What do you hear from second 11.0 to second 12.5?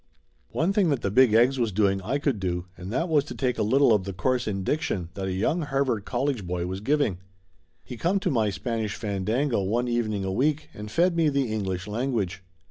me the English language.